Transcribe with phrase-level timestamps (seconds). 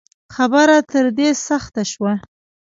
[0.35, 2.13] خبره تر دې سخته شوه